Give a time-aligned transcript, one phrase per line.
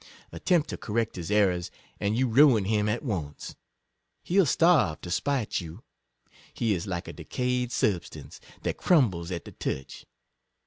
[0.31, 1.69] Attempt to correct his errors,
[1.99, 3.55] and you ruin him at once—
[4.27, 5.83] hell starve to spite you;
[6.55, 10.07] he is like a decay ed substance, that crumbles at the touch.